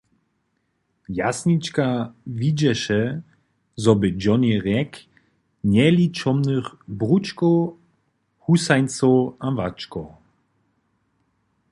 Jasnička 1.19 1.85
widźeše, 2.39 3.01
zo 3.83 3.93
bě 3.99 4.09
Jonny 4.21 4.53
rjek 4.65 4.91
njeličomnych 5.73 6.67
bručkow, 6.99 7.59
husańcow 8.45 9.15
a 9.45 9.47
wačkow. 9.57 10.07